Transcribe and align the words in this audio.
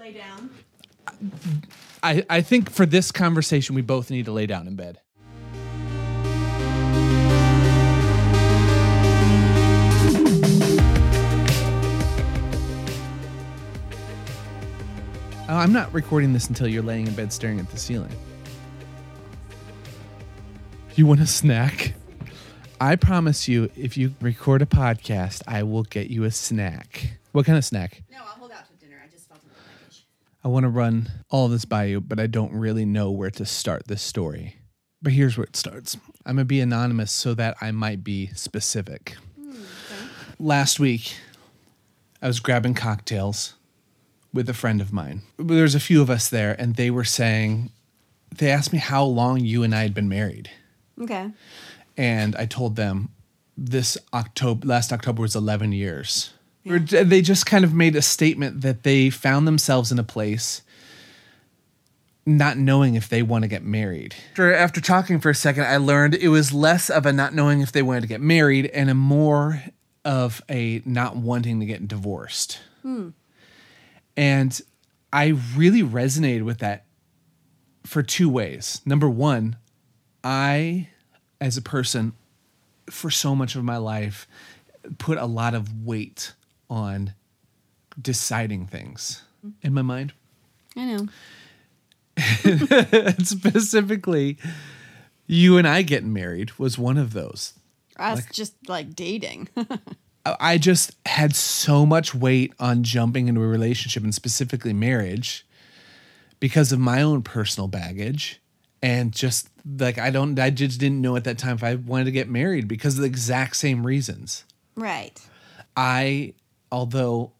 lay 0.00 0.12
down. 0.14 0.50
I, 2.02 2.24
I 2.30 2.40
think 2.40 2.70
for 2.70 2.86
this 2.86 3.12
conversation, 3.12 3.74
we 3.74 3.82
both 3.82 4.10
need 4.10 4.24
to 4.24 4.32
lay 4.32 4.46
down 4.46 4.66
in 4.66 4.74
bed. 4.74 4.98
Oh, 15.48 15.56
I'm 15.56 15.72
not 15.72 15.92
recording 15.92 16.32
this 16.32 16.48
until 16.48 16.68
you're 16.68 16.82
laying 16.82 17.06
in 17.06 17.14
bed 17.14 17.32
staring 17.32 17.60
at 17.60 17.68
the 17.68 17.76
ceiling. 17.76 18.14
You 20.94 21.06
want 21.06 21.20
a 21.20 21.26
snack? 21.26 21.92
I 22.80 22.96
promise 22.96 23.48
you, 23.48 23.70
if 23.76 23.98
you 23.98 24.14
record 24.20 24.62
a 24.62 24.66
podcast, 24.66 25.42
I 25.46 25.64
will 25.64 25.82
get 25.82 26.08
you 26.08 26.24
a 26.24 26.30
snack. 26.30 27.18
What 27.32 27.44
kind 27.44 27.58
of 27.58 27.64
snack? 27.64 28.02
No, 28.10 28.18
I'll 28.18 28.24
hold 28.24 28.52
out 28.52 28.66
to 28.68 28.74
dinner. 28.74 28.96
I 29.04 29.08
just 29.10 29.28
felt 29.28 29.42
in 29.42 29.48
the 29.48 29.54
package. 29.54 30.06
I 30.42 30.48
want 30.48 30.64
to 30.64 30.70
run 30.70 31.10
all 31.28 31.48
this 31.48 31.64
by 31.64 31.84
you, 31.84 32.00
but 32.00 32.18
I 32.18 32.26
don't 32.26 32.52
really 32.52 32.84
know 32.84 33.10
where 33.10 33.30
to 33.32 33.44
start 33.44 33.86
this 33.86 34.02
story. 34.02 34.56
But 35.02 35.12
here's 35.12 35.36
where 35.36 35.44
it 35.44 35.56
starts. 35.56 35.96
I'm 36.24 36.36
going 36.36 36.38
to 36.38 36.44
be 36.44 36.60
anonymous 36.60 37.12
so 37.12 37.34
that 37.34 37.56
I 37.60 37.70
might 37.70 38.04
be 38.04 38.28
specific. 38.28 39.16
Hmm, 39.38 39.62
last 40.38 40.80
week, 40.80 41.14
I 42.22 42.26
was 42.26 42.40
grabbing 42.40 42.74
cocktails 42.74 43.54
with 44.32 44.48
a 44.48 44.54
friend 44.54 44.80
of 44.80 44.92
mine. 44.92 45.22
There's 45.38 45.74
a 45.74 45.80
few 45.80 46.00
of 46.02 46.10
us 46.10 46.28
there, 46.28 46.54
and 46.58 46.76
they 46.76 46.90
were 46.90 47.04
saying, 47.04 47.70
they 48.34 48.50
asked 48.50 48.72
me 48.72 48.78
how 48.78 49.04
long 49.04 49.40
you 49.40 49.62
and 49.62 49.74
I 49.74 49.82
had 49.82 49.94
been 49.94 50.08
married. 50.08 50.50
Okay. 51.00 51.30
And 51.96 52.36
I 52.36 52.46
told 52.46 52.76
them 52.76 53.10
this 53.56 53.98
October, 54.14 54.66
last 54.66 54.92
October 54.92 55.22
was 55.22 55.36
11 55.36 55.72
years. 55.72 56.32
Or 56.68 56.78
They 56.78 57.22
just 57.22 57.46
kind 57.46 57.64
of 57.64 57.72
made 57.74 57.96
a 57.96 58.02
statement 58.02 58.60
that 58.62 58.82
they 58.82 59.10
found 59.10 59.46
themselves 59.46 59.90
in 59.90 59.98
a 59.98 60.04
place 60.04 60.62
not 62.26 62.56
knowing 62.56 62.94
if 62.94 63.08
they 63.08 63.22
want 63.22 63.42
to 63.42 63.48
get 63.48 63.64
married. 63.64 64.14
After, 64.32 64.54
after 64.54 64.80
talking 64.80 65.20
for 65.20 65.30
a 65.30 65.34
second, 65.34 65.64
I 65.64 65.78
learned 65.78 66.14
it 66.14 66.28
was 66.28 66.52
less 66.52 66.90
of 66.90 67.06
a 67.06 67.12
not 67.12 67.34
knowing 67.34 67.60
if 67.60 67.72
they 67.72 67.82
wanted 67.82 68.02
to 68.02 68.06
get 68.06 68.20
married 68.20 68.66
and 68.66 68.90
a 68.90 68.94
more 68.94 69.62
of 70.04 70.42
a 70.48 70.82
not 70.84 71.16
wanting 71.16 71.60
to 71.60 71.66
get 71.66 71.88
divorced. 71.88 72.60
Hmm. 72.82 73.10
And 74.16 74.60
I 75.12 75.38
really 75.56 75.82
resonated 75.82 76.42
with 76.42 76.58
that 76.58 76.84
for 77.84 78.02
two 78.02 78.28
ways. 78.28 78.80
Number 78.84 79.08
one, 79.08 79.56
I, 80.22 80.88
as 81.40 81.56
a 81.56 81.62
person, 81.62 82.12
for 82.88 83.10
so 83.10 83.34
much 83.34 83.56
of 83.56 83.64
my 83.64 83.78
life, 83.78 84.28
put 84.98 85.18
a 85.18 85.26
lot 85.26 85.54
of 85.54 85.84
weight 85.84 86.34
on 86.70 87.12
deciding 88.00 88.66
things 88.66 89.22
mm-hmm. 89.44 89.66
in 89.66 89.74
my 89.74 89.82
mind. 89.82 90.14
I 90.76 90.84
know. 90.84 91.08
And 92.44 93.26
specifically, 93.26 94.38
you 95.26 95.58
and 95.58 95.66
I 95.66 95.82
getting 95.82 96.12
married 96.12 96.58
was 96.58 96.78
one 96.78 96.96
of 96.96 97.12
those. 97.12 97.54
Us 97.98 98.24
just 98.32 98.54
like 98.68 98.94
dating. 98.94 99.48
I 99.56 99.78
I 100.40 100.58
just 100.58 100.92
had 101.06 101.34
so 101.34 101.84
much 101.84 102.14
weight 102.14 102.52
on 102.58 102.82
jumping 102.82 103.28
into 103.28 103.42
a 103.42 103.46
relationship 103.46 104.02
and 104.02 104.14
specifically 104.14 104.72
marriage 104.72 105.46
because 106.40 106.72
of 106.72 106.78
my 106.78 107.02
own 107.02 107.22
personal 107.22 107.68
baggage 107.68 108.40
and 108.82 109.12
just 109.12 109.48
like 109.78 109.98
I 109.98 110.10
don't 110.10 110.38
I 110.38 110.50
just 110.50 110.80
didn't 110.80 111.00
know 111.00 111.16
at 111.16 111.24
that 111.24 111.38
time 111.38 111.56
if 111.56 111.64
I 111.64 111.74
wanted 111.74 112.04
to 112.04 112.10
get 112.10 112.28
married 112.28 112.68
because 112.68 112.96
of 112.96 113.00
the 113.00 113.06
exact 113.06 113.56
same 113.56 113.86
reasons. 113.86 114.44
right. 114.76 115.20
I 115.76 116.34
although 116.70 117.32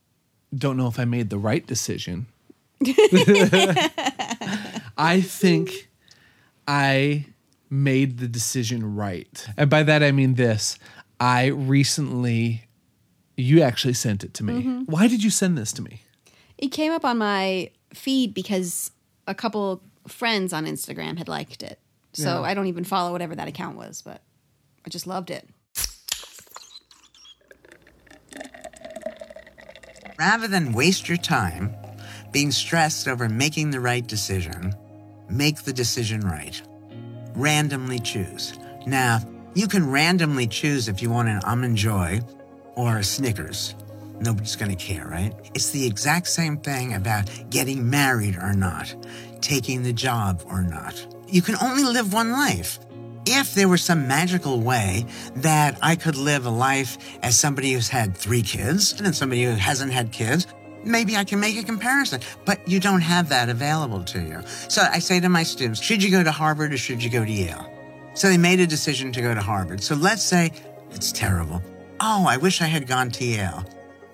don't 0.55 0.77
know 0.77 0.89
if 0.89 0.99
I 0.99 1.05
made 1.05 1.31
the 1.31 1.39
right 1.39 1.67
decision. 1.67 2.27
I 4.97 5.21
think 5.21 5.89
I 6.67 7.27
made 7.69 8.19
the 8.19 8.29
decision 8.29 8.97
right. 8.97 9.47
And 9.57 9.71
by 9.71 9.83
that 9.83 10.03
I 10.03 10.13
mean 10.13 10.35
this. 10.35 10.79
I 11.21 11.47
recently 11.47 12.65
you 13.37 13.63
actually 13.63 13.95
sent 13.95 14.23
it 14.25 14.35
to 14.35 14.45
me. 14.45 14.55
Mm-hmm. 14.55 14.81
Why 14.83 15.09
did 15.09 15.23
you 15.23 15.31
send 15.31 15.57
this 15.57 15.73
to 15.73 15.83
me? 15.83 16.03
It 16.59 16.69
came 16.69 16.93
up 16.93 17.05
on 17.05 17.19
my 17.19 17.71
feed 17.95 18.35
because 18.35 18.91
a 19.27 19.35
couple 19.35 19.83
friends 20.07 20.53
on 20.53 20.67
Instagram 20.67 21.17
had 21.19 21.29
liked 21.29 21.63
it. 21.63 21.79
So 22.13 22.41
Yeah. 22.43 22.49
I 22.49 22.55
don't 22.55 22.67
even 22.67 22.85
follow 22.85 23.13
whatever 23.13 23.35
that 23.35 23.49
account 23.49 23.77
was, 23.77 24.03
but 24.03 24.21
I 24.85 24.91
just 24.91 25.07
loved 25.07 25.31
it. 25.31 25.49
Rather 30.21 30.47
than 30.47 30.75
waste 30.75 31.09
your 31.09 31.17
time 31.17 31.75
being 32.31 32.51
stressed 32.51 33.09
over 33.09 33.27
making 33.27 33.71
the 33.71 33.81
right 33.81 34.07
decision, 34.07 34.75
make 35.31 35.63
the 35.63 35.73
decision 35.73 36.21
right. 36.21 36.61
Randomly 37.35 37.99
choose. 37.99 38.53
Now, 38.87 39.21
you 39.55 39.67
can 39.67 39.91
randomly 39.91 40.47
choose 40.47 40.89
if 40.89 41.01
you 41.01 41.09
want 41.09 41.31
an 41.31 41.37
um 41.37 41.43
almond 41.47 41.79
joy 41.79 42.21
or 42.75 42.99
a 42.99 43.03
Snickers. 43.03 43.75
Nobody's 44.21 44.57
going 44.57 44.71
to 44.71 44.77
care, 44.77 45.07
right? 45.07 45.33
It's 45.55 45.71
the 45.71 45.87
exact 45.87 46.29
same 46.29 46.59
thing 46.59 46.93
about 46.93 47.31
getting 47.49 47.89
married 47.89 48.37
or 48.37 48.53
not, 48.53 48.95
taking 49.41 49.83
the 49.83 49.95
job 49.95 50.43
or 50.45 50.61
not. 50.61 51.03
You 51.29 51.41
can 51.41 51.57
only 51.63 51.83
live 51.85 52.13
one 52.13 52.31
life. 52.31 52.79
If 53.33 53.55
there 53.55 53.69
was 53.69 53.83
some 53.83 54.09
magical 54.09 54.61
way 54.61 55.07
that 55.37 55.79
I 55.81 55.95
could 55.95 56.17
live 56.17 56.47
a 56.47 56.51
life 56.51 56.99
as 57.23 57.39
somebody 57.39 57.73
who's 57.73 57.89
had 57.89 58.17
three 58.17 58.43
kids 58.43 58.93
and 58.93 59.07
then 59.07 59.13
somebody 59.13 59.45
who 59.45 59.53
hasn't 59.53 59.93
had 59.93 60.11
kids, 60.11 60.49
maybe 60.85 61.17
I 61.17 61.23
can 61.23 61.39
make 61.39 61.57
a 61.57 61.63
comparison. 61.63 62.21
But 62.45 62.67
you 62.67 62.81
don't 62.81 63.03
have 63.03 63.29
that 63.29 63.49
available 63.49 64.03
to 64.05 64.21
you. 64.21 64.43
So 64.69 64.83
I 64.83 64.99
say 64.99 65.21
to 65.21 65.29
my 65.29 65.45
students, 65.45 65.81
should 65.81 66.03
you 66.03 66.11
go 66.11 66.25
to 66.25 66.33
Harvard 66.33 66.73
or 66.73 66.77
should 66.77 67.05
you 67.05 67.09
go 67.09 67.25
to 67.25 67.31
Yale? 67.31 67.73
So 68.15 68.29
they 68.29 68.37
made 68.37 68.59
a 68.59 68.67
decision 68.67 69.13
to 69.13 69.23
go 69.23 69.33
to 69.33 69.41
Harvard. 69.41 69.81
So 69.81 69.95
let's 69.95 70.23
say 70.23 70.51
it's 70.91 71.13
terrible. 71.13 71.63
Oh, 72.01 72.27
I 72.27 72.37
wish 72.37 72.61
I 72.61 72.67
had 72.67 72.89
gone 72.89 73.11
to 73.13 73.25
Yale. 73.25 73.65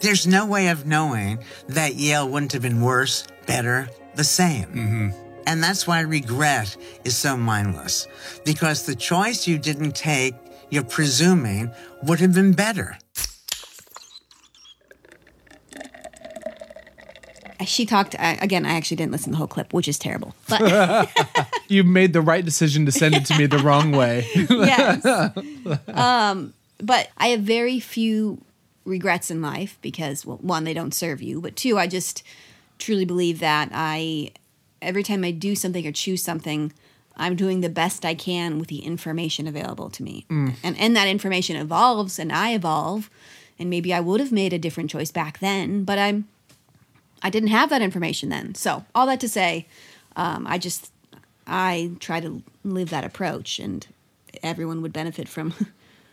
There's 0.01 0.27
no 0.27 0.45
way 0.45 0.69
of 0.69 0.85
knowing 0.85 1.43
that 1.69 1.95
Yale 1.95 2.29
wouldn't 2.29 2.53
have 2.53 2.61
been 2.61 2.83
worse, 2.83 3.27
better, 3.47 3.89
the 4.15 4.25
same. 4.25 4.67
Mm-hmm. 4.67 5.26
And 5.47 5.63
that's 5.63 5.87
why 5.87 6.01
regret 6.01 6.77
is 7.05 7.17
so 7.17 7.37
mindless. 7.37 8.09
Because 8.45 8.85
the 8.85 8.95
choice 8.95 9.47
you 9.47 9.59
didn't 9.59 9.95
take, 9.95 10.35
you're 10.71 10.85
presuming, 10.85 11.71
would 12.03 12.21
have 12.21 12.35
been 12.35 12.53
better. 12.53 12.99
She 17.65 17.87
talked 17.87 18.15
I, 18.19 18.35
again. 18.35 18.67
I 18.67 18.75
actually 18.75 18.99
didn't 18.99 19.13
listen 19.13 19.27
to 19.27 19.31
the 19.33 19.37
whole 19.39 19.47
clip, 19.47 19.73
which 19.73 19.89
is 19.89 19.99
terrible. 19.99 20.35
But 20.49 21.11
You 21.69 21.85
made 21.85 22.13
the 22.13 22.21
right 22.21 22.45
decision 22.45 22.87
to 22.87 22.93
send 22.93 23.15
it 23.15 23.25
to 23.27 23.39
me 23.39 23.47
the 23.47 23.59
wrong 23.59 23.93
way. 23.93 24.29
yes. 24.35 25.05
Um, 25.89 26.53
but 26.79 27.11
I 27.17 27.29
have 27.29 27.41
very 27.41 27.81
few 27.81 28.41
regrets 28.85 29.31
in 29.31 29.43
life 29.43 29.79
because, 29.83 30.25
well, 30.25 30.39
one, 30.39 30.65
they 30.65 30.75
don't 30.75 30.95
serve 30.95 31.23
you, 31.23 31.41
but 31.41 31.57
two, 31.57 31.79
I 31.79 31.87
just 31.87 32.23
truly 32.79 33.05
believe 33.05 33.41
that 33.41 33.71
I, 33.73 34.31
every 34.87 35.03
time 35.03 35.25
I 35.25 35.33
do 35.33 35.55
something 35.55 35.87
or 35.87 35.93
choose 35.93 36.23
something, 36.23 36.73
I'm 37.17 37.35
doing 37.35 37.61
the 37.61 37.69
best 37.69 38.05
I 38.05 38.15
can 38.15 38.59
with 38.59 38.69
the 38.69 38.79
information 38.79 39.47
available 39.47 39.91
to 39.91 40.03
me. 40.03 40.25
And, 40.63 40.79
and 40.79 40.97
that 40.97 41.09
information 41.09 41.57
evolves 41.57 42.19
and 42.19 42.33
I 42.33 42.55
evolve. 42.55 43.11
And 43.59 43.69
maybe 43.69 43.93
I 43.93 44.01
would 44.01 44.21
have 44.21 44.33
made 44.33 44.53
a 44.53 44.59
different 44.59 44.91
choice 44.91 45.11
back 45.11 45.39
then, 45.39 45.85
but 45.85 45.99
I'm, 45.99 46.29
I 47.23 47.31
didn't 47.31 47.49
have 47.49 47.71
that 47.71 47.83
information 47.83 48.29
then. 48.29 48.55
So, 48.55 48.85
all 48.95 49.07
that 49.07 49.19
to 49.21 49.29
say, 49.29 49.67
um, 50.15 50.47
I 50.47 50.59
just, 50.59 50.93
I 51.47 51.93
try 51.99 52.21
to 52.21 52.43
live 52.65 52.91
that 52.91 53.05
approach 53.05 53.59
and 53.59 53.87
everyone 54.43 54.83
would 54.83 54.93
benefit 54.93 55.29
from 55.29 55.55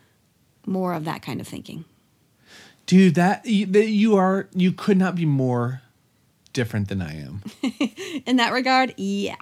more 0.66 0.94
of 0.94 1.04
that 1.04 1.22
kind 1.22 1.40
of 1.40 1.46
thinking. 1.46 1.84
Dude, 2.86 3.14
that 3.14 3.44
you, 3.46 3.66
that 3.66 3.88
you 3.88 4.16
are 4.16 4.48
you 4.54 4.72
could 4.72 4.98
not 4.98 5.14
be 5.14 5.24
more 5.24 5.82
different 6.54 6.88
than 6.88 7.02
I 7.02 7.20
am. 7.20 7.42
In 8.26 8.36
that 8.36 8.54
regard, 8.54 8.94
yeah. 8.96 9.36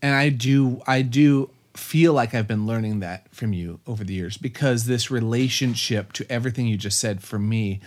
and 0.00 0.14
I 0.14 0.30
do 0.30 0.80
I 0.86 1.02
do 1.02 1.50
feel 1.74 2.14
like 2.14 2.34
I've 2.34 2.48
been 2.48 2.66
learning 2.66 3.00
that 3.00 3.34
from 3.34 3.52
you 3.52 3.80
over 3.86 4.04
the 4.04 4.14
years 4.14 4.36
because 4.36 4.86
this 4.86 5.10
relationship 5.10 6.12
to 6.14 6.30
everything 6.30 6.66
you 6.66 6.76
just 6.76 6.98
said 6.98 7.22
for 7.22 7.38
me 7.38 7.80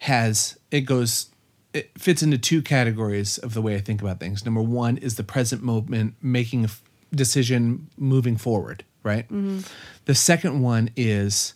has 0.00 0.58
it 0.70 0.82
goes 0.82 1.30
it 1.72 1.90
fits 1.98 2.22
into 2.22 2.38
two 2.38 2.62
categories 2.62 3.36
of 3.38 3.52
the 3.52 3.60
way 3.60 3.74
I 3.74 3.80
think 3.80 4.00
about 4.00 4.18
things. 4.18 4.44
Number 4.44 4.62
one 4.62 4.96
is 4.96 5.16
the 5.16 5.22
present 5.24 5.62
moment, 5.62 6.14
making 6.22 6.62
a 6.62 6.68
f- 6.68 6.82
decision, 7.14 7.88
moving 7.98 8.38
forward, 8.38 8.82
right? 9.02 9.24
Mm-hmm. 9.26 9.60
The 10.06 10.14
second 10.14 10.62
one 10.62 10.88
is 10.96 11.52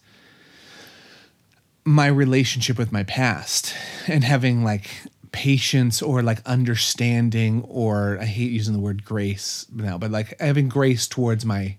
my 1.87 2.07
relationship 2.07 2.77
with 2.77 2.93
my 2.93 3.03
past 3.05 3.75
and 4.07 4.23
having 4.23 4.63
like 4.63 4.91
patience 5.33 6.03
or 6.03 6.23
like 6.23 6.41
understanding 6.47 7.65
or 7.69 8.19
I 8.21 8.25
hate 8.25 8.51
using 8.51 8.73
the 8.75 8.81
word 8.81 9.05
grace 9.05 9.67
now, 9.73 9.97
but 9.99 10.11
like 10.11 10.39
having 10.41 10.69
grace 10.69 11.07
towards 11.07 11.45
my 11.45 11.77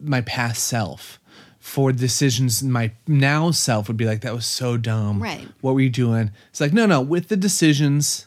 my 0.00 0.20
past 0.22 0.64
self 0.64 1.20
for 1.60 1.92
decisions 1.92 2.62
my 2.62 2.92
now 3.06 3.50
self 3.50 3.88
would 3.88 3.96
be 3.96 4.04
like 4.06 4.20
that 4.22 4.34
was 4.34 4.46
so 4.46 4.76
dumb. 4.76 5.22
Right. 5.22 5.46
What 5.60 5.74
were 5.74 5.80
you 5.80 5.90
doing? 5.90 6.30
It's 6.50 6.60
like 6.60 6.72
no 6.72 6.86
no, 6.86 7.00
with 7.00 7.28
the 7.28 7.36
decisions 7.36 8.26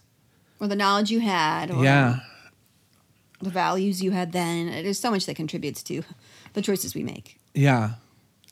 or 0.59 0.67
the 0.67 0.75
knowledge 0.75 1.09
you 1.09 1.21
had, 1.21 1.71
or 1.71 1.83
Yeah. 1.83 2.19
the 3.41 3.50
values 3.50 4.03
you 4.03 4.12
had 4.12 4.31
then. 4.31 4.67
There's 4.83 5.00
so 5.00 5.09
much 5.09 5.25
that 5.25 5.35
contributes 5.35 5.81
to 5.83 6.03
the 6.53 6.62
choices 6.62 6.94
we 6.94 7.01
make. 7.03 7.39
Yeah. 7.56 7.94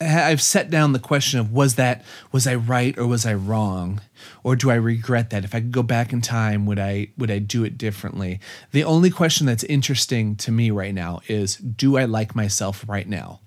I've 0.01 0.41
set 0.41 0.69
down 0.69 0.93
the 0.93 0.99
question 0.99 1.39
of 1.39 1.51
was 1.51 1.75
that 1.75 2.05
was 2.31 2.47
I 2.47 2.55
right 2.55 2.97
or 2.97 3.05
was 3.05 3.25
I 3.25 3.33
wrong? 3.33 4.01
Or 4.43 4.55
do 4.55 4.71
I 4.71 4.75
regret 4.75 5.29
that? 5.31 5.43
If 5.43 5.53
I 5.53 5.59
could 5.59 5.73
go 5.73 5.83
back 5.83 6.13
in 6.13 6.21
time 6.21 6.65
would 6.65 6.79
I 6.79 7.09
would 7.17 7.29
I 7.29 7.39
do 7.39 7.63
it 7.65 7.77
differently? 7.77 8.39
The 8.71 8.83
only 8.83 9.09
question 9.09 9.45
that's 9.45 9.63
interesting 9.65 10.35
to 10.37 10.51
me 10.51 10.71
right 10.71 10.93
now 10.93 11.19
is 11.27 11.57
do 11.57 11.97
I 11.97 12.05
like 12.05 12.33
myself 12.35 12.85
right 12.87 13.07
now? 13.07 13.41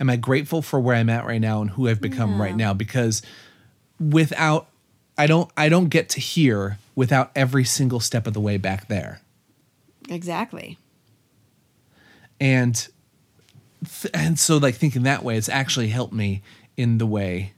Am 0.00 0.08
I 0.08 0.14
grateful 0.16 0.62
for 0.62 0.78
where 0.78 0.94
I'm 0.94 1.10
at 1.10 1.26
right 1.26 1.40
now 1.40 1.60
and 1.60 1.70
who 1.70 1.88
I've 1.88 2.00
become 2.00 2.40
right 2.40 2.54
now? 2.54 2.72
Because 2.72 3.20
without 3.98 4.68
I 5.16 5.26
don't 5.26 5.50
I 5.56 5.68
don't 5.68 5.88
get 5.88 6.08
to 6.10 6.20
here 6.20 6.78
without 6.94 7.32
every 7.34 7.64
single 7.64 7.98
step 7.98 8.26
of 8.28 8.34
the 8.34 8.40
way 8.40 8.56
back 8.56 8.86
there. 8.86 9.20
Exactly. 10.08 10.78
and 12.40 12.88
and 14.14 14.38
so 14.38 14.56
like 14.58 14.74
thinking 14.74 15.02
that 15.04 15.22
way 15.22 15.36
it's 15.36 15.48
actually 15.48 15.88
helped 15.88 16.12
me 16.12 16.42
in 16.76 16.98
the 16.98 17.06
way 17.06 17.52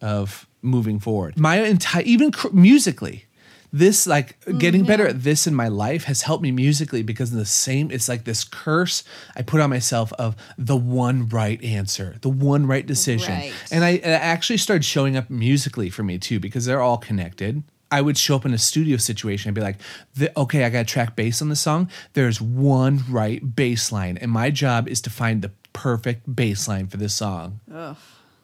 of 0.00 0.46
moving 0.62 0.98
forward. 0.98 1.38
My 1.38 1.60
entire 1.60 2.02
even 2.02 2.32
cr- 2.32 2.48
musically 2.52 3.26
this 3.72 4.06
like 4.06 4.40
mm, 4.40 4.58
getting 4.58 4.84
better 4.84 5.06
at 5.06 5.22
this 5.22 5.46
in 5.46 5.54
my 5.54 5.68
life 5.68 6.04
has 6.04 6.22
helped 6.22 6.42
me 6.42 6.50
musically 6.50 7.02
because 7.02 7.30
the 7.30 7.44
same 7.44 7.90
it's 7.90 8.08
like 8.08 8.24
this 8.24 8.44
curse 8.44 9.02
i 9.34 9.42
put 9.42 9.60
on 9.60 9.68
myself 9.68 10.12
of 10.14 10.36
the 10.56 10.76
one 10.76 11.28
right 11.28 11.62
answer 11.64 12.16
the 12.22 12.28
one 12.28 12.66
right 12.66 12.86
decision. 12.86 13.34
Right. 13.34 13.52
and 13.70 13.84
I, 13.84 13.90
it 13.90 14.04
actually 14.04 14.58
started 14.58 14.84
showing 14.84 15.16
up 15.16 15.28
musically 15.28 15.90
for 15.90 16.02
me 16.02 16.18
too 16.18 16.40
because 16.40 16.64
they're 16.64 16.80
all 16.80 16.98
connected 16.98 17.62
I 17.90 18.00
would 18.00 18.18
show 18.18 18.36
up 18.36 18.44
in 18.44 18.52
a 18.52 18.58
studio 18.58 18.96
situation 18.96 19.48
and 19.48 19.54
be 19.54 19.60
like, 19.60 19.76
the, 20.14 20.36
okay, 20.38 20.64
I 20.64 20.70
got 20.70 20.80
to 20.80 20.92
track 20.92 21.14
bass 21.14 21.40
on 21.40 21.48
the 21.48 21.56
song. 21.56 21.88
There's 22.14 22.40
one 22.40 23.04
right 23.08 23.54
bass 23.54 23.92
line, 23.92 24.16
and 24.18 24.30
my 24.30 24.50
job 24.50 24.88
is 24.88 25.00
to 25.02 25.10
find 25.10 25.42
the 25.42 25.52
perfect 25.72 26.34
bass 26.34 26.66
line 26.66 26.88
for 26.88 26.96
this 26.96 27.14
song. 27.14 27.60
Ugh, 27.72 27.96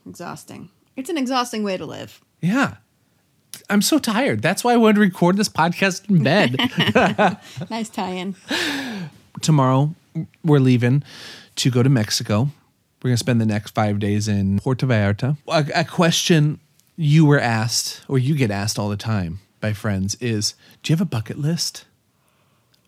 exhausting. 0.08 0.70
It's 0.96 1.10
an 1.10 1.16
exhausting 1.18 1.64
way 1.64 1.76
to 1.76 1.86
live. 1.86 2.20
Yeah. 2.40 2.76
I'm 3.68 3.82
so 3.82 3.98
tired. 3.98 4.42
That's 4.42 4.62
why 4.64 4.74
I 4.74 4.76
wanted 4.76 4.94
to 4.94 5.00
record 5.00 5.36
this 5.36 5.48
podcast 5.48 6.08
in 6.08 6.22
bed. 6.22 6.56
Nice 7.70 7.88
tie-in. 7.88 8.36
Tomorrow, 9.40 9.94
we're 10.44 10.58
leaving 10.58 11.02
to 11.56 11.70
go 11.70 11.82
to 11.82 11.88
Mexico. 11.88 12.50
We're 13.02 13.08
going 13.08 13.14
to 13.14 13.18
spend 13.18 13.40
the 13.40 13.46
next 13.46 13.74
five 13.74 13.98
days 13.98 14.28
in 14.28 14.58
Puerto 14.58 14.86
Vallarta. 14.86 15.36
A, 15.48 15.66
a 15.80 15.84
question 15.84 16.60
you 16.96 17.24
were 17.24 17.40
asked, 17.40 18.02
or 18.08 18.18
you 18.18 18.34
get 18.34 18.50
asked 18.50 18.78
all 18.78 18.88
the 18.88 18.96
time 18.96 19.40
by 19.60 19.72
friends, 19.72 20.14
is 20.16 20.54
Do 20.82 20.92
you 20.92 20.96
have 20.96 21.00
a 21.00 21.06
bucket 21.08 21.38
list 21.38 21.84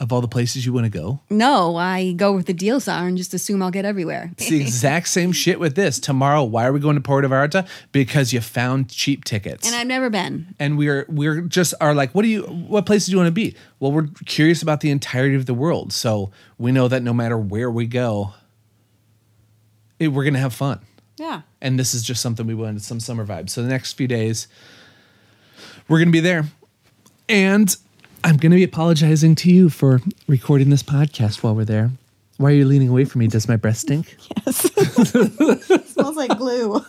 of 0.00 0.12
all 0.12 0.20
the 0.20 0.28
places 0.28 0.66
you 0.66 0.72
want 0.72 0.84
to 0.84 0.90
go? 0.90 1.20
No, 1.30 1.76
I 1.76 2.12
go 2.12 2.32
with 2.32 2.46
the 2.46 2.52
deals 2.52 2.88
are 2.88 3.06
and 3.06 3.16
just 3.16 3.32
assume 3.32 3.62
I'll 3.62 3.70
get 3.70 3.84
everywhere. 3.84 4.30
It's 4.32 4.48
the 4.50 4.60
exact 4.60 5.06
same 5.08 5.30
shit 5.30 5.60
with 5.60 5.76
this. 5.76 6.00
Tomorrow, 6.00 6.42
why 6.44 6.66
are 6.66 6.72
we 6.72 6.80
going 6.80 6.96
to 6.96 7.00
Puerto 7.00 7.28
Vallarta? 7.28 7.66
Because 7.92 8.32
you 8.32 8.40
found 8.40 8.90
cheap 8.90 9.24
tickets. 9.24 9.66
And 9.66 9.76
I've 9.76 9.86
never 9.86 10.10
been. 10.10 10.54
and 10.58 10.76
we're 10.76 11.06
we're 11.08 11.42
just 11.42 11.74
are 11.80 11.94
like, 11.94 12.12
what 12.12 12.22
do 12.22 12.28
you 12.28 12.42
what 12.42 12.86
places 12.86 13.06
do 13.06 13.12
you 13.12 13.18
want 13.18 13.28
to 13.28 13.32
be? 13.32 13.54
Well, 13.78 13.92
we're 13.92 14.08
curious 14.26 14.62
about 14.62 14.80
the 14.80 14.90
entirety 14.90 15.36
of 15.36 15.46
the 15.46 15.54
world. 15.54 15.92
So 15.92 16.32
we 16.58 16.72
know 16.72 16.88
that 16.88 17.02
no 17.02 17.14
matter 17.14 17.38
where 17.38 17.70
we 17.70 17.86
go, 17.86 18.32
it, 20.00 20.08
we're 20.08 20.24
gonna 20.24 20.40
have 20.40 20.52
fun. 20.52 20.80
Yeah. 21.16 21.42
And 21.60 21.78
this 21.78 21.94
is 21.94 22.02
just 22.02 22.20
something 22.22 22.46
we 22.46 22.54
wanted, 22.54 22.82
some 22.82 23.00
summer 23.00 23.24
vibes. 23.24 23.50
So 23.50 23.62
the 23.62 23.68
next 23.68 23.92
few 23.94 24.08
days, 24.08 24.48
we're 25.88 25.98
gonna 25.98 26.10
be 26.10 26.20
there. 26.20 26.44
And 27.28 27.74
I'm 28.24 28.36
gonna 28.36 28.56
be 28.56 28.64
apologizing 28.64 29.34
to 29.36 29.50
you 29.50 29.68
for 29.70 30.00
recording 30.26 30.70
this 30.70 30.82
podcast 30.82 31.42
while 31.42 31.54
we're 31.54 31.64
there. 31.64 31.90
Why 32.36 32.50
are 32.50 32.54
you 32.54 32.64
leaning 32.64 32.88
away 32.88 33.04
from 33.04 33.20
me? 33.20 33.28
Does 33.28 33.46
my 33.48 33.56
breath 33.56 33.76
stink? 33.78 34.16
Yes. 34.46 34.56
smells 35.92 36.16
like 36.16 36.36
glue. 36.36 36.74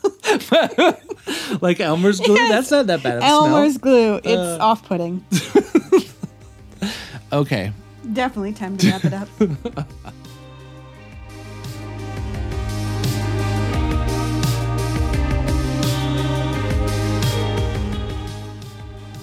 like 1.62 1.80
Elmer's 1.80 2.20
glue? 2.20 2.36
That's 2.36 2.72
not 2.72 2.88
that 2.88 3.02
bad 3.04 3.22
Elmer's 3.24 3.78
glue. 3.78 4.16
It's 4.16 4.28
Uh. 4.28 4.58
off-putting. 4.60 5.24
Okay. 7.32 7.72
Definitely 8.14 8.54
time 8.54 8.76
to 8.78 8.90
wrap 8.90 9.06
it 9.06 9.14
up. 9.14 9.88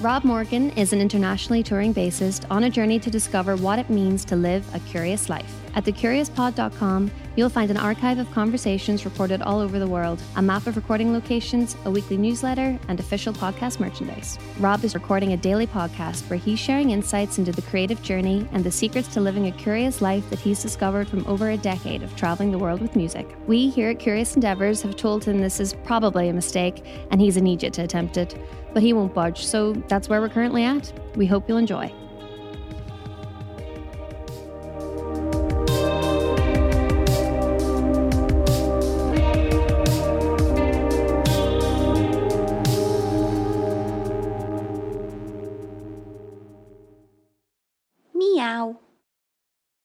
Rob 0.02 0.24
Morgan 0.24 0.70
is 0.70 0.92
an 0.92 1.00
internationally 1.00 1.62
touring 1.62 1.94
bassist 1.94 2.44
on 2.50 2.64
a 2.64 2.70
journey 2.70 2.98
to 2.98 3.08
discover 3.08 3.54
what 3.54 3.78
it 3.78 3.88
means 3.88 4.24
to 4.24 4.34
live 4.34 4.66
a 4.74 4.80
curious 4.80 5.28
life. 5.28 5.60
At 5.74 5.84
thecuriouspod.com, 5.84 7.10
you'll 7.34 7.48
find 7.48 7.70
an 7.70 7.78
archive 7.78 8.18
of 8.18 8.30
conversations 8.30 9.06
recorded 9.06 9.40
all 9.40 9.58
over 9.58 9.78
the 9.78 9.86
world, 9.86 10.22
a 10.36 10.42
map 10.42 10.66
of 10.66 10.76
recording 10.76 11.14
locations, 11.14 11.76
a 11.86 11.90
weekly 11.90 12.18
newsletter, 12.18 12.78
and 12.88 13.00
official 13.00 13.32
podcast 13.32 13.80
merchandise. 13.80 14.38
Rob 14.58 14.84
is 14.84 14.94
recording 14.94 15.32
a 15.32 15.36
daily 15.36 15.66
podcast 15.66 16.28
where 16.28 16.38
he's 16.38 16.58
sharing 16.58 16.90
insights 16.90 17.38
into 17.38 17.52
the 17.52 17.62
creative 17.62 18.02
journey 18.02 18.46
and 18.52 18.62
the 18.62 18.70
secrets 18.70 19.08
to 19.08 19.20
living 19.20 19.46
a 19.46 19.52
curious 19.52 20.02
life 20.02 20.28
that 20.28 20.38
he's 20.38 20.60
discovered 20.60 21.08
from 21.08 21.26
over 21.26 21.50
a 21.50 21.56
decade 21.56 22.02
of 22.02 22.14
traveling 22.16 22.50
the 22.50 22.58
world 22.58 22.82
with 22.82 22.94
music. 22.94 23.34
We 23.46 23.70
here 23.70 23.90
at 23.90 23.98
Curious 23.98 24.34
Endeavors 24.34 24.82
have 24.82 24.96
told 24.96 25.24
him 25.24 25.38
this 25.38 25.58
is 25.58 25.72
probably 25.84 26.28
a 26.28 26.34
mistake 26.34 26.84
and 27.10 27.20
he's 27.20 27.38
an 27.38 27.46
idiot 27.46 27.72
to 27.74 27.82
attempt 27.82 28.18
it, 28.18 28.36
but 28.74 28.82
he 28.82 28.92
won't 28.92 29.14
budge, 29.14 29.44
so 29.44 29.72
that's 29.88 30.08
where 30.08 30.20
we're 30.20 30.28
currently 30.28 30.64
at. 30.64 30.92
We 31.16 31.26
hope 31.26 31.48
you'll 31.48 31.58
enjoy. 31.58 31.92